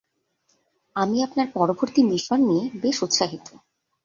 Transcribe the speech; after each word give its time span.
আমি 0.95 1.17
আপনার 1.23 1.47
পরবর্তী 1.53 2.01
মিশন 2.03 2.39
নিয়ে 2.47 2.65
বেশ 2.81 2.97
উৎসাহিত। 3.03 3.45